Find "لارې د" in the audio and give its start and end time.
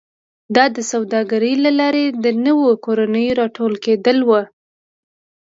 1.79-2.25